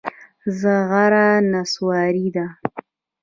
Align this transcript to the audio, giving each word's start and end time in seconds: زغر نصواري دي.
زغر 0.59 1.13
نصواري 1.51 2.27
دي. 2.35 2.45